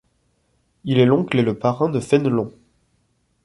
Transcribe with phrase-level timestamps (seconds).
[0.83, 2.51] Il est l'oncle et le parrain de Fénelon.